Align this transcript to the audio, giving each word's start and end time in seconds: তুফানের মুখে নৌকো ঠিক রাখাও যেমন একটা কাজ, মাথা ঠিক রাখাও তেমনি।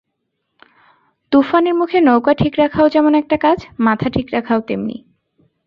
তুফানের 1.31 1.73
মুখে 1.73 1.99
নৌকো 2.01 2.31
ঠিক 2.33 2.53
রাখাও 2.57 2.89
যেমন 2.89 3.13
একটা 3.15 3.37
কাজ, 3.37 3.57
মাথা 3.79 4.07
ঠিক 4.09 4.27
রাখাও 4.31 4.59
তেমনি। 4.61 4.97